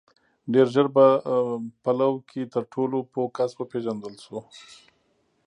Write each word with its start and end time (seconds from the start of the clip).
•ډېر 0.53 0.67
ژر 0.73 0.87
په 1.83 1.91
لو 1.99 2.11
کې 2.29 2.41
تر 2.53 2.63
ټولو 2.73 2.97
پوه 3.11 3.27
کس 3.37 3.51
وپېژندل 3.55 4.15
شو. 4.23 4.37